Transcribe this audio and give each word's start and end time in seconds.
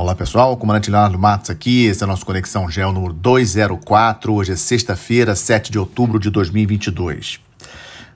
Olá 0.00 0.14
pessoal, 0.14 0.56
comandante 0.56 0.92
Leonardo 0.92 1.18
Matos 1.18 1.50
aqui, 1.50 1.86
esse 1.86 2.04
é 2.04 2.06
o 2.06 2.08
nosso 2.08 2.24
Conexão 2.24 2.70
Gel 2.70 2.92
número 2.92 3.12
204, 3.12 4.32
hoje 4.32 4.52
é 4.52 4.56
sexta-feira, 4.56 5.34
7 5.34 5.72
de 5.72 5.78
outubro 5.80 6.20
de 6.20 6.30
2022. 6.30 7.40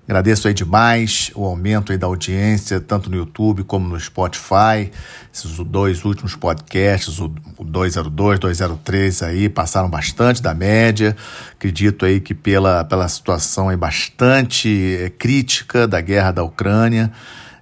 Agradeço 0.06 0.46
aí 0.46 0.54
demais 0.54 1.32
o 1.34 1.44
aumento 1.44 1.90
aí 1.90 1.98
da 1.98 2.06
audiência, 2.06 2.80
tanto 2.80 3.10
no 3.10 3.16
YouTube 3.16 3.64
como 3.64 3.88
no 3.88 3.98
Spotify. 3.98 4.92
Esses 5.34 5.56
dois 5.58 6.04
últimos 6.04 6.36
podcasts, 6.36 7.18
o 7.18 7.28
202, 7.58 8.38
203 8.38 9.22
aí, 9.24 9.48
passaram 9.48 9.90
bastante 9.90 10.40
da 10.40 10.54
média. 10.54 11.16
Acredito 11.52 12.06
aí 12.06 12.20
que 12.20 12.32
pela, 12.32 12.84
pela 12.84 13.08
situação 13.08 13.68
aí 13.68 13.76
bastante 13.76 14.98
é, 15.00 15.10
crítica 15.10 15.88
da 15.88 16.00
guerra 16.00 16.30
da 16.30 16.44
Ucrânia, 16.44 17.10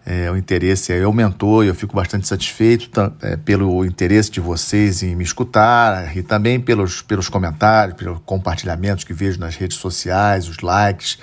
é, 0.05 0.31
o 0.31 0.37
interesse 0.37 0.93
aumentou 1.03 1.63
e 1.63 1.69
eu 1.69 1.75
fico 1.75 1.95
bastante 1.95 2.27
satisfeito 2.27 2.91
é, 3.21 3.37
pelo 3.37 3.85
interesse 3.85 4.31
de 4.31 4.41
vocês 4.41 5.03
em 5.03 5.15
me 5.15 5.25
escutar 5.25 6.17
e 6.17 6.23
também 6.23 6.59
pelos, 6.59 7.03
pelos 7.03 7.29
comentários, 7.29 7.97
pelos 7.97 8.19
compartilhamentos 8.25 9.05
que 9.05 9.13
vejo 9.13 9.39
nas 9.39 9.57
redes 9.57 9.77
sociais, 9.77 10.49
os 10.49 10.59
likes. 10.61 11.19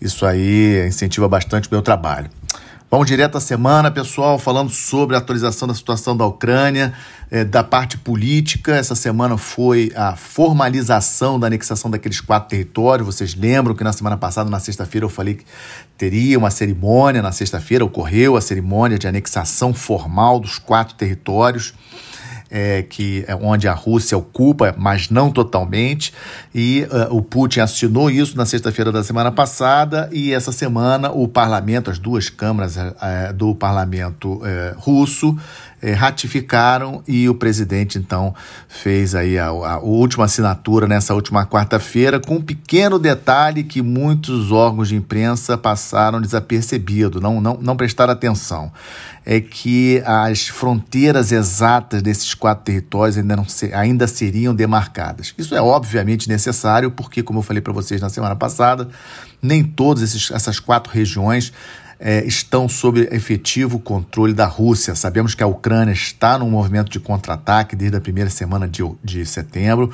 Isso 0.00 0.26
aí 0.26 0.86
incentiva 0.86 1.28
bastante 1.28 1.68
o 1.68 1.70
meu 1.70 1.82
trabalho. 1.82 2.28
Vamos 2.92 3.06
direto 3.06 3.38
à 3.38 3.40
semana, 3.40 3.90
pessoal, 3.90 4.38
falando 4.38 4.68
sobre 4.68 5.16
a 5.16 5.18
atualização 5.18 5.66
da 5.66 5.72
situação 5.72 6.14
da 6.14 6.26
Ucrânia, 6.26 6.92
é, 7.30 7.42
da 7.42 7.64
parte 7.64 7.96
política. 7.96 8.76
Essa 8.76 8.94
semana 8.94 9.38
foi 9.38 9.90
a 9.96 10.14
formalização 10.14 11.40
da 11.40 11.46
anexação 11.46 11.90
daqueles 11.90 12.20
quatro 12.20 12.50
territórios. 12.50 13.06
Vocês 13.06 13.34
lembram 13.34 13.74
que 13.74 13.82
na 13.82 13.94
semana 13.94 14.18
passada, 14.18 14.50
na 14.50 14.60
sexta-feira, 14.60 15.06
eu 15.06 15.08
falei 15.08 15.36
que 15.36 15.44
teria 15.96 16.38
uma 16.38 16.50
cerimônia. 16.50 17.22
Na 17.22 17.32
sexta-feira 17.32 17.82
ocorreu 17.82 18.36
a 18.36 18.42
cerimônia 18.42 18.98
de 18.98 19.08
anexação 19.08 19.72
formal 19.72 20.38
dos 20.38 20.58
quatro 20.58 20.94
territórios 20.94 21.72
é, 22.52 22.82
que 22.82 23.24
é 23.26 23.34
onde 23.34 23.66
a 23.66 23.72
Rússia 23.72 24.16
ocupa, 24.16 24.74
mas 24.76 25.08
não 25.08 25.30
totalmente. 25.30 26.12
E 26.54 26.86
uh, 26.90 27.16
o 27.16 27.22
Putin 27.22 27.60
assinou 27.60 28.10
isso 28.10 28.36
na 28.36 28.44
sexta-feira 28.44 28.92
da 28.92 29.02
semana 29.02 29.32
passada. 29.32 30.10
E 30.12 30.34
essa 30.34 30.52
semana 30.52 31.10
o 31.10 31.26
parlamento, 31.26 31.90
as 31.90 31.98
duas 31.98 32.28
câmaras 32.28 32.76
uh, 32.76 33.32
do 33.34 33.54
parlamento 33.54 34.34
uh, 34.34 34.42
russo 34.76 35.34
ratificaram. 35.96 37.02
E 37.08 37.28
o 37.28 37.34
presidente 37.34 37.98
então 37.98 38.32
fez 38.68 39.16
aí 39.16 39.36
a, 39.36 39.48
a, 39.48 39.78
última 39.80 40.26
assinatura 40.26 40.86
nessa 40.86 41.12
última 41.12 41.44
quarta-feira 41.44 42.20
com 42.20 42.36
um 42.36 42.40
pequeno 42.40 43.00
detalhe 43.00 43.64
que 43.64 43.82
muitos 43.82 44.52
órgãos 44.52 44.90
de 44.90 44.94
imprensa 44.94 45.58
passaram 45.58 46.20
desapercebido, 46.20 47.20
não, 47.20 47.40
não, 47.40 47.58
não 47.60 47.76
prestaram 47.76 48.12
atenção 48.12 48.70
é 49.24 49.40
que 49.40 50.02
as 50.04 50.48
fronteiras 50.48 51.30
exatas 51.30 52.02
desses 52.02 52.34
quatro 52.34 52.64
territórios 52.64 53.16
ainda, 53.16 53.36
não 53.36 53.46
se, 53.46 53.72
ainda 53.72 54.06
seriam 54.06 54.54
demarcadas. 54.54 55.32
Isso 55.38 55.54
é 55.54 55.62
obviamente 55.62 56.28
necessário, 56.28 56.90
porque, 56.90 57.22
como 57.22 57.38
eu 57.38 57.42
falei 57.42 57.62
para 57.62 57.72
vocês 57.72 58.00
na 58.00 58.08
semana 58.08 58.34
passada, 58.34 58.88
nem 59.40 59.62
todas 59.62 60.30
essas 60.30 60.58
quatro 60.58 60.92
regiões 60.92 61.52
é, 62.00 62.24
estão 62.26 62.68
sob 62.68 63.08
efetivo 63.12 63.78
controle 63.78 64.32
da 64.32 64.44
Rússia. 64.44 64.96
Sabemos 64.96 65.36
que 65.36 65.42
a 65.42 65.46
Ucrânia 65.46 65.92
está 65.92 66.36
num 66.36 66.50
movimento 66.50 66.90
de 66.90 66.98
contra-ataque 66.98 67.76
desde 67.76 67.96
a 67.96 68.00
primeira 68.00 68.28
semana 68.28 68.66
de, 68.66 68.82
de 69.04 69.24
setembro, 69.24 69.92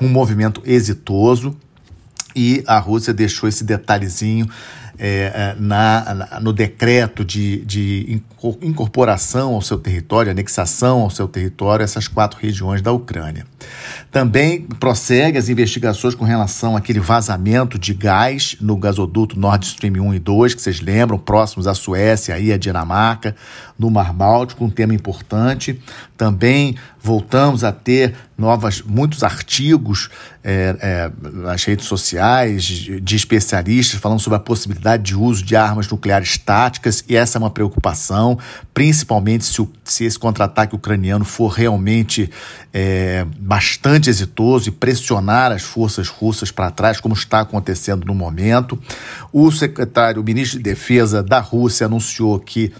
um 0.00 0.08
movimento 0.08 0.62
exitoso, 0.64 1.54
e 2.34 2.62
a 2.66 2.78
Rússia 2.78 3.12
deixou 3.12 3.48
esse 3.48 3.64
detalhezinho 3.64 4.48
é, 5.02 5.32
é, 5.34 5.56
na, 5.58 6.14
na, 6.14 6.40
no 6.40 6.52
decreto 6.52 7.24
de, 7.24 7.64
de 7.64 8.22
incorporação 8.60 9.54
ao 9.54 9.62
seu 9.62 9.78
território, 9.78 10.30
anexação 10.30 11.00
ao 11.00 11.08
seu 11.08 11.26
território, 11.26 11.82
essas 11.82 12.06
quatro 12.06 12.38
regiões 12.38 12.82
da 12.82 12.92
Ucrânia. 12.92 13.46
Também 14.10 14.60
prossegue 14.78 15.38
as 15.38 15.48
investigações 15.48 16.14
com 16.14 16.26
relação 16.26 16.76
àquele 16.76 17.00
vazamento 17.00 17.78
de 17.78 17.94
gás 17.94 18.56
no 18.60 18.76
gasoduto 18.76 19.40
Nord 19.40 19.64
Stream 19.64 19.94
1 19.94 20.14
e 20.14 20.18
2, 20.18 20.54
que 20.54 20.60
vocês 20.60 20.82
lembram, 20.82 21.18
próximos 21.18 21.66
à 21.66 21.72
Suécia 21.72 22.38
e 22.38 22.52
à 22.52 22.58
Dinamarca, 22.58 23.34
no 23.78 23.90
Mar 23.90 24.12
Báltico, 24.12 24.66
um 24.66 24.70
tema 24.70 24.92
importante. 24.92 25.80
Também 26.14 26.76
voltamos 27.02 27.64
a 27.64 27.72
ter 27.72 28.14
novas, 28.36 28.82
muitos 28.82 29.22
artigos 29.22 30.08
é, 30.42 30.76
é, 30.80 31.10
nas 31.32 31.64
redes 31.64 31.86
sociais 31.86 32.64
de, 32.64 33.16
especialistas 33.16 34.00
falando 34.00 34.20
sobre 34.20 34.36
a 34.36 34.40
possibilidade 34.40 35.02
de 35.02 35.14
uso 35.14 35.44
de 35.44 35.54
armas 35.54 35.88
nucleares 35.88 36.38
táticas, 36.38 37.04
e 37.08 37.16
essa 37.16 37.36
é 37.36 37.38
uma 37.38 37.50
preocupação, 37.50 38.38
principalmente 38.72 39.44
se, 39.44 39.60
o, 39.60 39.70
se 39.84 40.04
esse 40.04 40.18
contra-ataque 40.18 40.74
ucraniano 40.74 41.24
for 41.24 41.48
realmente 41.48 42.30
é, 42.72 43.26
bastante 43.38 44.08
exitoso 44.08 44.68
e 44.68 44.72
pressionar 44.72 45.52
as 45.52 45.62
forças 45.62 46.08
russas 46.08 46.50
para 46.50 46.70
trás, 46.70 47.00
como 47.00 47.14
está 47.14 47.40
acontecendo 47.40 48.06
no 48.06 48.14
momento. 48.14 48.78
O 49.32 49.50
secretário, 49.50 50.22
o 50.22 50.24
ministro 50.24 50.58
de 50.58 50.64
Defesa 50.64 51.22
da 51.22 51.40
Rússia 51.40 51.86
anunciou 51.86 52.38
que 52.38 52.72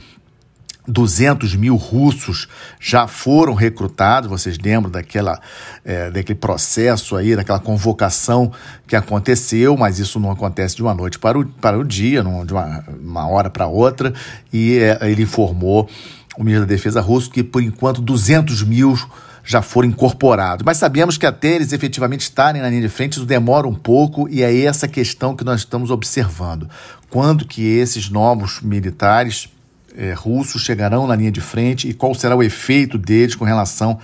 200 0.87 1.55
mil 1.55 1.77
russos 1.77 2.49
já 2.81 3.07
foram 3.07 3.55
recrutados. 3.55 4.29
Vocês 4.29 4.59
lembram 4.59 4.91
daquela, 4.91 5.41
é, 5.85 6.11
daquele 6.11 6.39
processo 6.39 7.17
aí, 7.17 7.37
daquela 7.37 7.61
convocação 7.61 8.53
que 8.87 8.97
aconteceu, 8.97 9.77
mas 9.77 9.99
isso 9.99 10.19
não 10.19 10.31
acontece 10.31 10.77
de 10.77 10.83
uma 10.83 10.95
noite 10.95 11.19
para 11.19 11.39
o, 11.39 11.45
para 11.47 11.79
o 11.79 11.85
dia, 11.85 12.23
não, 12.23 12.45
de 12.45 12.53
uma, 12.53 12.85
uma 13.01 13.29
hora 13.29 13.51
para 13.51 13.67
outra. 13.67 14.13
E 14.53 14.79
é, 14.79 14.99
ele 15.03 15.23
informou, 15.23 15.89
o 16.37 16.45
ministro 16.45 16.67
da 16.67 16.75
Defesa 16.75 17.01
russo, 17.01 17.31
que 17.31 17.43
por 17.43 17.63
enquanto 17.63 18.01
200 18.01 18.63
mil 18.63 18.97
já 19.45 19.63
foram 19.63 19.89
incorporados. 19.89 20.65
Mas 20.65 20.79
sabemos 20.79 21.19
que 21.19 21.27
até 21.27 21.55
eles 21.55 21.73
efetivamente 21.73 22.21
estarem 22.21 22.63
na 22.63 22.69
linha 22.69 22.83
de 22.83 22.89
frente, 22.89 23.15
isso 23.15 23.27
demora 23.27 23.67
um 23.67 23.75
pouco 23.75 24.29
e 24.29 24.43
é 24.43 24.61
essa 24.63 24.87
questão 24.87 25.35
que 25.35 25.45
nós 25.45 25.61
estamos 25.61 25.91
observando. 25.91 26.69
Quando 27.09 27.45
que 27.45 27.63
esses 27.63 28.09
novos 28.09 28.61
militares 28.61 29.49
é, 29.97 30.13
russos 30.13 30.63
chegarão 30.63 31.07
na 31.07 31.17
linha 31.17 31.31
de 31.31 31.41
frente 31.41 31.89
e 31.89 31.95
qual 31.95 32.15
será 32.15 32.37
o 32.37 32.43
efeito 32.43 32.99
deles 32.99 33.35
com 33.35 33.45
relação 33.45 33.99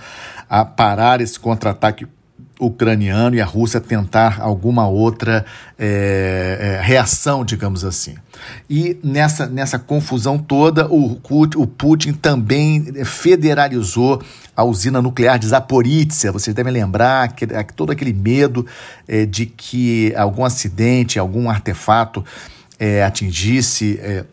a 0.49 0.63
parar 0.63 1.21
esse 1.21 1.39
contra-ataque 1.39 2.07
ucraniano 2.59 3.35
e 3.35 3.41
a 3.41 3.45
Rússia 3.45 3.79
tentar 3.79 4.39
alguma 4.41 4.87
outra 4.87 5.45
é, 5.77 6.79
é, 6.79 6.81
reação, 6.83 7.45
digamos 7.45 7.85
assim. 7.85 8.15
E 8.69 8.97
nessa, 9.03 9.45
nessa 9.45 9.77
confusão 9.77 10.37
toda, 10.37 10.87
o, 10.87 11.19
o 11.55 11.67
Putin 11.67 12.13
também 12.13 12.83
federalizou 13.05 14.21
a 14.55 14.63
usina 14.63 15.01
nuclear 15.01 15.37
de 15.37 15.47
Zaporizhia. 15.47 16.31
Vocês 16.31 16.55
devem 16.55 16.73
lembrar 16.73 17.33
que, 17.33 17.45
todo 17.75 17.91
aquele 17.91 18.13
medo 18.13 18.65
é, 19.07 19.25
de 19.25 19.45
que 19.45 20.13
algum 20.15 20.43
acidente, 20.43 21.19
algum 21.19 21.49
artefato 21.49 22.25
é, 22.79 23.03
atingisse 23.03 23.99
é, 24.01 24.25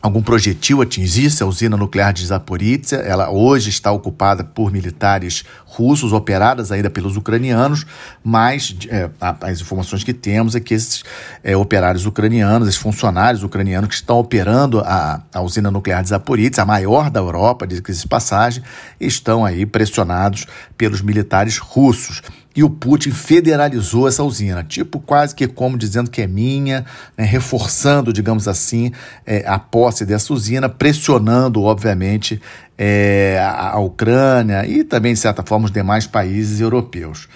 algum 0.00 0.22
projetil 0.22 0.80
atingisse 0.80 1.42
a 1.42 1.46
usina 1.46 1.76
nuclear 1.76 2.12
de 2.12 2.24
Zaporizhia. 2.24 2.98
Ela 2.98 3.30
hoje 3.30 3.70
está 3.70 3.90
ocupada 3.90 4.44
por 4.44 4.72
militares 4.72 5.44
russos, 5.64 6.12
operadas 6.12 6.72
ainda 6.72 6.88
pelos 6.88 7.16
ucranianos, 7.16 7.84
mas 8.22 8.76
é, 8.88 9.10
as 9.20 9.60
informações 9.60 10.02
que 10.02 10.14
temos 10.14 10.54
é 10.54 10.60
que 10.60 10.74
esses 10.74 11.02
é, 11.42 11.56
operários 11.56 12.06
ucranianos, 12.06 12.68
esses 12.68 12.80
funcionários 12.80 13.42
ucranianos 13.42 13.88
que 13.88 13.94
estão 13.94 14.18
operando 14.18 14.80
a, 14.80 15.22
a 15.32 15.40
usina 15.40 15.70
nuclear 15.70 16.02
de 16.02 16.10
Zaporizhia, 16.10 16.62
a 16.62 16.66
maior 16.66 17.10
da 17.10 17.20
Europa, 17.20 17.66
de 17.66 17.82
passagem, 18.08 18.62
estão 19.00 19.44
aí 19.44 19.66
pressionados 19.66 20.46
pelos 20.76 21.02
militares 21.02 21.58
russos 21.58 22.22
e 22.58 22.64
o 22.64 22.68
Putin 22.68 23.12
federalizou 23.12 24.08
essa 24.08 24.24
usina, 24.24 24.64
tipo 24.64 24.98
quase 24.98 25.32
que 25.32 25.46
como 25.46 25.78
dizendo 25.78 26.10
que 26.10 26.22
é 26.22 26.26
minha, 26.26 26.84
né, 27.16 27.24
reforçando, 27.24 28.12
digamos 28.12 28.48
assim, 28.48 28.90
é, 29.24 29.44
a 29.46 29.60
posse 29.60 30.04
dessa 30.04 30.32
usina, 30.32 30.68
pressionando, 30.68 31.62
obviamente, 31.62 32.42
é, 32.76 33.38
a, 33.40 33.78
Ucrânia 33.78 34.66
e 34.66 34.82
também, 34.82 35.14
de 35.14 35.20
certa 35.20 35.44
forma, 35.44 35.66
os 35.66 35.70
demais 35.70 36.08
países 36.08 36.60
europeus 36.60 37.28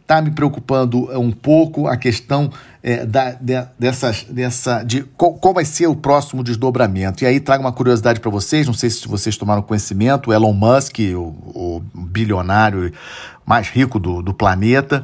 está 0.00 0.22
me 0.22 0.30
preocupando 0.30 1.10
um 1.20 1.30
pouco 1.30 1.86
a 1.86 1.96
questão 1.96 2.50
é, 2.82 3.04
da, 3.04 3.32
de, 3.32 3.62
dessas, 3.78 4.24
dessa, 4.24 4.82
de 4.82 5.02
qual, 5.16 5.34
qual, 5.34 5.54
vai 5.54 5.64
ser 5.64 5.86
o 5.86 5.94
próximo 5.94 6.42
desdobramento. 6.42 7.22
E 7.22 7.26
aí 7.26 7.38
trago 7.38 7.62
uma 7.62 7.70
curiosidade 7.70 8.18
para 8.18 8.30
vocês, 8.30 8.66
não 8.66 8.74
sei 8.74 8.90
se 8.90 9.06
vocês 9.06 9.36
tomaram 9.36 9.62
conhecimento, 9.62 10.32
Elon 10.32 10.52
Musk, 10.52 10.98
o, 11.14 11.20
o 11.54 11.82
bilionário 11.94 12.92
mais 13.50 13.68
rico 13.68 13.98
do, 13.98 14.22
do 14.22 14.32
planeta, 14.32 15.02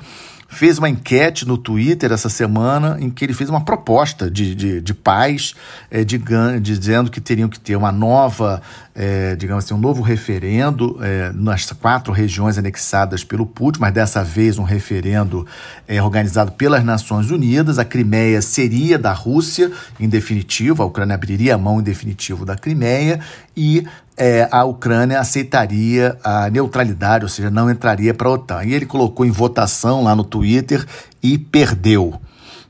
fez 0.49 0.79
uma 0.79 0.89
enquete 0.89 1.45
no 1.45 1.59
Twitter 1.59 2.13
essa 2.13 2.29
semana 2.29 2.97
em 3.01 3.11
que 3.11 3.25
ele 3.25 3.35
fez 3.35 3.51
uma 3.51 3.65
proposta 3.65 4.31
de, 4.31 4.55
de, 4.55 4.81
de 4.81 4.95
paz, 4.95 5.57
é, 5.91 6.05
de, 6.05 6.23
dizendo 6.63 7.11
que 7.11 7.21
teriam 7.21 7.49
que 7.49 7.59
ter 7.59 7.75
uma 7.75 7.91
nova 7.91 8.63
é, 8.99 9.37
digamos 9.37 9.65
assim, 9.65 9.75
um 9.75 9.79
novo 9.79 10.03
referendo 10.03 10.99
é, 11.03 11.31
nas 11.35 11.71
quatro 11.73 12.13
regiões 12.15 12.57
anexadas 12.57 13.23
pelo 13.23 13.45
Putin, 13.45 13.81
mas 13.81 13.93
dessa 13.93 14.25
vez 14.25 14.59
um 14.59 14.63
referendo 14.63 15.47
é, 15.87 16.03
organizado 16.03 16.53
pelas 16.53 16.83
Nações 16.83 17.31
Unidas. 17.31 17.79
A 17.79 17.85
Crimeia 17.85 18.41
seria 18.41 18.99
da 18.99 19.13
Rússia, 19.13 19.71
em 20.01 20.09
definitivo, 20.09 20.83
a 20.83 20.87
Ucrânia 20.87 21.15
abriria 21.15 21.57
a 21.57 21.59
mão 21.59 21.79
em 21.79 21.83
definitivo 21.83 22.47
da 22.47 22.57
Crimeia 22.57 23.21
e 23.55 23.87
é, 24.17 24.49
a 24.51 24.65
Ucrânia 24.65 25.21
aceitaria 25.21 26.17
a 26.25 26.49
neutralidade, 26.49 27.25
ou 27.25 27.29
seja, 27.29 27.51
não 27.51 27.71
entraria 27.71 28.15
para 28.15 28.29
a 28.29 28.33
OTAN. 28.33 28.65
E 28.65 28.73
ele 28.73 28.87
colocou 28.87 29.27
em 29.27 29.31
votação 29.31 30.03
lá 30.03 30.17
no 30.17 30.25
Twitter 30.25 30.87
e 31.23 31.37
perdeu. 31.37 32.19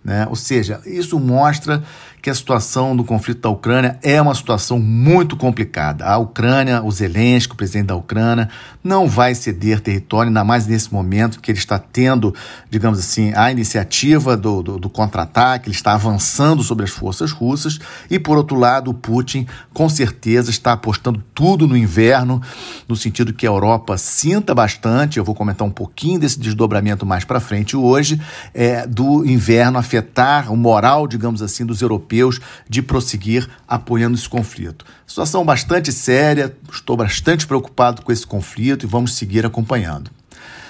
Né? 0.04 0.26
Ou 0.28 0.36
seja, 0.36 0.80
isso 0.86 1.18
mostra 1.20 1.82
que 2.26 2.30
a 2.30 2.34
situação 2.34 2.96
do 2.96 3.04
conflito 3.04 3.42
da 3.42 3.48
Ucrânia 3.48 4.00
é 4.02 4.20
uma 4.20 4.34
situação 4.34 4.80
muito 4.80 5.36
complicada. 5.36 6.04
A 6.04 6.18
Ucrânia, 6.18 6.82
o 6.82 6.90
Zelensky, 6.90 7.52
o 7.52 7.56
presidente 7.56 7.86
da 7.86 7.94
Ucrânia, 7.94 8.48
não 8.82 9.06
vai 9.06 9.32
ceder 9.32 9.78
território, 9.78 10.30
ainda 10.30 10.42
mais 10.42 10.66
nesse 10.66 10.92
momento 10.92 11.40
que 11.40 11.52
ele 11.52 11.58
está 11.58 11.78
tendo, 11.78 12.34
digamos 12.68 12.98
assim, 12.98 13.32
a 13.32 13.52
iniciativa 13.52 14.36
do, 14.36 14.60
do, 14.60 14.76
do 14.76 14.90
contra-ataque, 14.90 15.68
ele 15.68 15.76
está 15.76 15.92
avançando 15.92 16.64
sobre 16.64 16.84
as 16.84 16.90
forças 16.90 17.30
russas, 17.30 17.78
e 18.10 18.18
por 18.18 18.36
outro 18.36 18.58
lado, 18.58 18.90
o 18.90 18.94
Putin 18.94 19.46
com 19.72 19.88
certeza 19.88 20.50
está 20.50 20.72
apostando 20.72 21.22
tudo 21.32 21.68
no 21.68 21.76
inverno, 21.76 22.42
no 22.88 22.96
sentido 22.96 23.32
que 23.32 23.46
a 23.46 23.50
Europa 23.50 23.96
sinta 23.96 24.52
bastante, 24.52 25.18
eu 25.18 25.24
vou 25.24 25.34
comentar 25.34 25.64
um 25.64 25.70
pouquinho 25.70 26.18
desse 26.18 26.40
desdobramento 26.40 27.06
mais 27.06 27.22
para 27.22 27.38
frente 27.38 27.76
hoje, 27.76 28.20
é, 28.52 28.84
do 28.84 29.24
inverno 29.24 29.78
afetar 29.78 30.52
o 30.52 30.56
moral, 30.56 31.06
digamos 31.06 31.40
assim, 31.40 31.64
dos 31.64 31.82
europeus 31.82 32.15
europeus 32.16 32.40
de 32.68 32.82
prosseguir 32.82 33.48
apoiando 33.68 34.16
esse 34.16 34.28
conflito. 34.28 34.84
Situação 35.06 35.44
bastante 35.44 35.92
séria, 35.92 36.56
estou 36.70 36.96
bastante 36.96 37.46
preocupado 37.46 38.02
com 38.02 38.12
esse 38.12 38.26
conflito 38.26 38.84
e 38.84 38.88
vamos 38.88 39.14
seguir 39.14 39.44
acompanhando. 39.44 40.10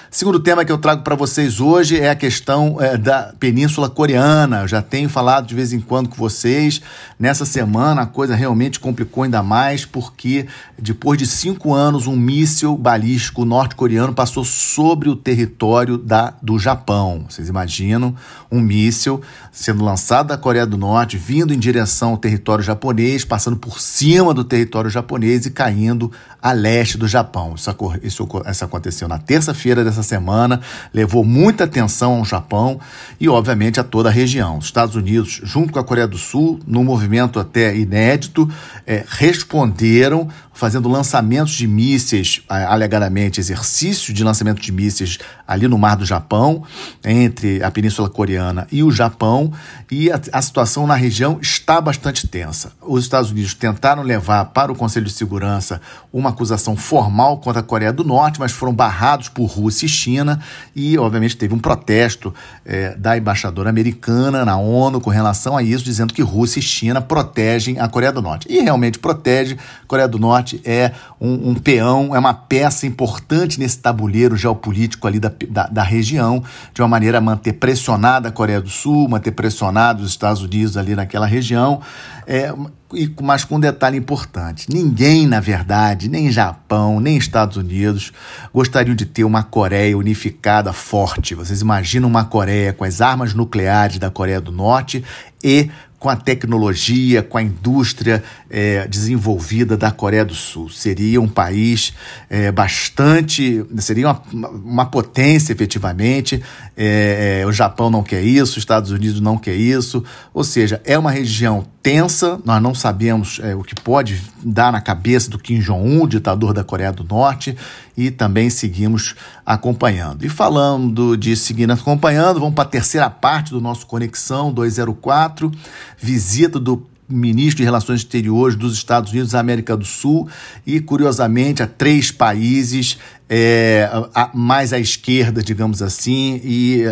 Segundo 0.09 0.39
tema 0.39 0.63
que 0.63 0.71
eu 0.71 0.77
trago 0.77 1.03
para 1.03 1.15
vocês 1.15 1.59
hoje 1.59 1.99
é 1.99 2.09
a 2.09 2.15
questão 2.15 2.81
é, 2.81 2.97
da 2.97 3.33
Península 3.37 3.89
Coreana. 3.89 4.61
Eu 4.61 4.67
já 4.67 4.81
tenho 4.81 5.09
falado 5.09 5.45
de 5.45 5.53
vez 5.53 5.73
em 5.73 5.81
quando 5.81 6.07
com 6.07 6.15
vocês. 6.15 6.81
Nessa 7.19 7.45
semana 7.45 8.03
a 8.03 8.05
coisa 8.05 8.33
realmente 8.33 8.79
complicou 8.79 9.23
ainda 9.23 9.43
mais 9.43 9.83
porque 9.83 10.47
depois 10.79 11.19
de 11.19 11.27
cinco 11.27 11.73
anos 11.73 12.07
um 12.07 12.15
míssil 12.15 12.77
balístico 12.77 13.43
norte-coreano 13.43 14.13
passou 14.13 14.45
sobre 14.45 15.09
o 15.09 15.15
território 15.15 15.97
da, 15.97 16.33
do 16.41 16.57
Japão. 16.57 17.25
Vocês 17.27 17.49
imaginam 17.49 18.15
um 18.49 18.61
míssil 18.61 19.21
sendo 19.51 19.83
lançado 19.83 20.27
da 20.27 20.37
Coreia 20.37 20.65
do 20.65 20.77
Norte, 20.77 21.17
vindo 21.17 21.53
em 21.53 21.59
direção 21.59 22.11
ao 22.11 22.17
território 22.17 22.63
japonês, 22.63 23.25
passando 23.25 23.57
por 23.57 23.81
cima 23.81 24.33
do 24.33 24.43
território 24.43 24.89
japonês 24.89 25.45
e 25.45 25.51
caindo 25.51 26.11
a 26.41 26.53
leste 26.53 26.97
do 26.97 27.07
Japão. 27.07 27.55
Isso, 27.55 27.69
isso, 28.01 28.29
isso 28.49 28.65
aconteceu 28.65 29.07
na 29.07 29.17
terça-feira 29.17 29.83
dessa 29.83 29.96
semana, 30.03 30.61
levou 30.93 31.23
muita 31.23 31.63
atenção 31.63 32.15
ao 32.15 32.25
Japão 32.25 32.79
e, 33.19 33.27
obviamente, 33.27 33.79
a 33.79 33.83
toda 33.83 34.09
a 34.09 34.11
região. 34.11 34.57
Os 34.57 34.65
Estados 34.65 34.95
Unidos, 34.95 35.41
junto 35.43 35.73
com 35.73 35.79
a 35.79 35.83
Coreia 35.83 36.07
do 36.07 36.17
Sul, 36.17 36.59
num 36.65 36.83
movimento 36.83 37.39
até 37.39 37.75
inédito, 37.75 38.49
é, 38.85 39.03
responderam 39.07 40.27
fazendo 40.57 40.89
lançamentos 40.89 41.53
de 41.53 41.67
mísseis, 41.67 42.41
alegadamente 42.49 43.39
exercício 43.39 44.11
de 44.11 44.23
lançamento 44.23 44.59
de 44.59 44.71
mísseis 44.71 45.19
ali 45.47 45.67
no 45.67 45.77
Mar 45.77 45.95
do 45.95 46.03
Japão, 46.03 46.63
entre 47.05 47.61
a 47.61 47.69
Península 47.69 48.09
Coreana 48.09 48.67
e 48.71 48.81
o 48.81 48.89
Japão, 48.89 49.53
e 49.91 50.11
a, 50.11 50.19
a, 50.33 50.41
situação 50.41 50.87
na 50.87 50.95
região 50.95 51.37
está 51.39 51.79
bastante 51.79 52.27
tensa. 52.27 52.71
Os 52.81 53.03
Estados 53.03 53.29
Unidos 53.29 53.53
tentaram 53.53 54.01
levar 54.01 54.45
para 54.45 54.71
o 54.71 54.75
Conselho 54.75 55.05
de 55.05 55.11
Segurança 55.11 55.79
uma 56.11 56.31
acusação 56.31 56.75
formal 56.75 57.37
contra 57.37 57.59
a 57.59 57.63
Coreia 57.63 57.93
do 57.93 58.03
Norte, 58.03 58.39
mas 58.39 58.51
foram 58.51 58.73
barrados 58.73 59.29
por 59.29 59.45
Rússia 59.45 59.85
China, 59.87 60.39
e 60.75 60.97
obviamente 60.97 61.37
teve 61.37 61.53
um 61.53 61.59
protesto 61.59 62.33
é, 62.65 62.95
da 62.95 63.17
embaixadora 63.17 63.69
americana 63.69 64.45
na 64.45 64.57
ONU 64.57 64.99
com 65.01 65.09
relação 65.09 65.57
a 65.57 65.63
isso, 65.63 65.83
dizendo 65.83 66.13
que 66.13 66.21
Rússia 66.21 66.59
e 66.59 66.63
China 66.63 67.01
protegem 67.01 67.79
a 67.79 67.87
Coreia 67.87 68.11
do 68.11 68.21
Norte. 68.21 68.47
E 68.49 68.61
realmente 68.61 68.99
protege 68.99 69.57
a 69.83 69.85
Coreia 69.87 70.07
do 70.07 70.19
Norte 70.19 70.61
é 70.65 70.91
um, 71.19 71.51
um, 71.51 71.55
peão, 71.55 72.15
é 72.15 72.19
uma 72.19 72.33
peça 72.33 72.85
importante 72.85 73.59
nesse 73.59 73.79
tabuleiro 73.79 74.35
geopolítico 74.35 75.07
ali 75.07 75.19
da, 75.19 75.31
da, 75.49 75.67
da, 75.67 75.83
região, 75.83 76.43
de 76.73 76.81
uma 76.81 76.87
maneira 76.87 77.17
a 77.17 77.21
manter 77.21 77.53
pressionada 77.53 78.29
a 78.29 78.31
Coreia 78.31 78.61
do 78.61 78.69
Sul, 78.69 79.07
manter 79.07 79.31
pressionado 79.31 80.03
os 80.03 80.09
Estados 80.09 80.41
Unidos 80.41 80.77
ali 80.77 80.95
naquela 80.95 81.25
região. 81.25 81.81
É, 82.25 82.53
e, 82.93 83.13
mas 83.21 83.43
com 83.43 83.55
um 83.55 83.59
detalhe 83.59 83.97
importante: 83.97 84.67
ninguém, 84.69 85.27
na 85.27 85.39
verdade, 85.39 86.09
nem 86.09 86.31
Japão, 86.31 86.99
nem 86.99 87.17
Estados 87.17 87.57
Unidos, 87.57 88.11
gostariam 88.53 88.95
de 88.95 89.05
ter 89.05 89.23
uma 89.23 89.43
Coreia 89.43 89.97
unificada 89.97 90.71
forte. 90.71 91.35
Vocês 91.35 91.61
imaginam 91.61 92.07
uma 92.07 92.25
Coreia 92.25 92.73
com 92.73 92.83
as 92.83 93.01
armas 93.01 93.33
nucleares 93.33 93.99
da 93.99 94.09
Coreia 94.09 94.39
do 94.39 94.51
Norte 94.51 95.03
e 95.43 95.69
com 95.99 96.09
a 96.09 96.15
tecnologia, 96.15 97.23
com 97.23 97.37
a 97.37 97.41
indústria 97.41 98.23
é, 98.49 98.87
desenvolvida 98.87 99.75
da 99.75 99.91
Coreia 99.91 100.23
do 100.23 100.35
Sul. 100.35 100.69
Seria 100.69 101.19
um 101.19 101.27
país 101.27 101.93
é, 102.29 102.51
bastante. 102.51 103.65
seria 103.79 104.09
uma, 104.09 104.49
uma 104.49 104.85
potência 104.85 105.51
efetivamente. 105.51 106.41
É, 106.75 107.39
é, 107.41 107.47
o 107.47 107.51
Japão 107.51 107.89
não 107.89 108.03
quer 108.03 108.21
isso, 108.21 108.51
os 108.53 108.57
Estados 108.57 108.91
Unidos 108.91 109.19
não 109.19 109.37
quer 109.37 109.55
isso. 109.55 110.03
Ou 110.33 110.43
seja, 110.43 110.79
é 110.85 110.97
uma 110.97 111.09
região 111.09 111.65
tensa, 111.87 112.37
nós 112.43 112.61
não 112.61 112.75
sabemos 112.75 113.39
é, 113.41 113.55
o 113.55 113.63
que 113.63 113.73
pode 113.73 114.21
dar 114.43 114.73
na 114.73 114.81
cabeça 114.81 115.29
do 115.29 115.39
Kim 115.39 115.59
Jong-un, 115.59 116.05
ditador 116.05 116.53
da 116.53 116.61
Coreia 116.61 116.91
do 116.91 117.05
Norte, 117.05 117.55
e 117.95 118.11
também 118.11 118.49
seguimos 118.49 119.15
acompanhando. 119.45 120.25
E 120.25 120.27
falando 120.27 121.15
de 121.15 121.33
seguir 121.37 121.71
acompanhando, 121.71 122.41
vamos 122.41 122.55
para 122.55 122.65
a 122.65 122.67
terceira 122.67 123.09
parte 123.09 123.51
do 123.51 123.61
nosso 123.61 123.85
Conexão 123.85 124.51
204, 124.51 125.49
visita 125.97 126.59
do 126.59 126.85
ministro 127.07 127.59
de 127.59 127.63
Relações 127.63 128.01
Exteriores 128.01 128.57
dos 128.57 128.73
Estados 128.73 129.13
Unidos 129.13 129.31
da 129.31 129.39
América 129.39 129.77
do 129.77 129.85
Sul 129.85 130.27
e, 130.65 130.81
curiosamente, 130.81 131.63
a 131.63 131.67
três 131.67 132.11
países 132.11 132.97
é, 133.29 133.89
a, 134.13 134.29
mais 134.33 134.71
à 134.71 134.79
esquerda, 134.79 135.43
digamos 135.43 135.81
assim, 135.81 136.39
e 136.43 136.83